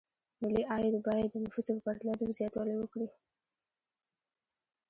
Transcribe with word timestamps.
ملي 0.41 0.63
عاید 0.71 0.95
باید 1.05 1.29
د 1.31 1.35
نفوسو 1.43 1.71
په 1.75 1.81
پرتله 1.85 2.11
ډېر 2.19 2.31
زیاتوالی 2.39 2.75
وکړي. 2.79 3.07